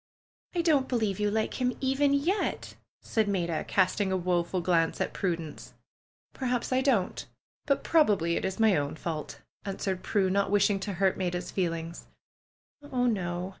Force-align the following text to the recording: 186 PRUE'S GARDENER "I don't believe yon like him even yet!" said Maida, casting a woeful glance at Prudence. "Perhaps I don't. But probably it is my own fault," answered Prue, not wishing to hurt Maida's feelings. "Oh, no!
186 0.53 0.57
PRUE'S 0.57 0.59
GARDENER 0.59 0.59
"I 0.59 0.61
don't 0.71 0.89
believe 0.89 1.19
yon 1.19 1.33
like 1.35 1.53
him 1.61 1.77
even 1.79 2.13
yet!" 2.15 2.75
said 3.13 3.27
Maida, 3.27 3.63
casting 3.65 4.11
a 4.11 4.17
woeful 4.17 4.59
glance 4.59 4.99
at 4.99 5.13
Prudence. 5.13 5.75
"Perhaps 6.33 6.73
I 6.73 6.81
don't. 6.81 7.23
But 7.67 7.83
probably 7.83 8.35
it 8.35 8.43
is 8.43 8.59
my 8.59 8.75
own 8.75 8.95
fault," 8.95 9.41
answered 9.63 10.01
Prue, 10.01 10.31
not 10.31 10.49
wishing 10.49 10.79
to 10.79 10.93
hurt 10.93 11.19
Maida's 11.19 11.51
feelings. 11.51 12.07
"Oh, 12.91 13.05
no! 13.05 13.49